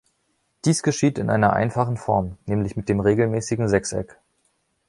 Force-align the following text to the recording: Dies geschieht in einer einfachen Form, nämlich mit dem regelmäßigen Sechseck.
Dies 0.65 0.81
geschieht 0.81 1.19
in 1.19 1.29
einer 1.29 1.53
einfachen 1.53 1.95
Form, 1.95 2.39
nämlich 2.47 2.75
mit 2.75 2.89
dem 2.89 3.01
regelmäßigen 3.01 3.69
Sechseck. 3.69 4.17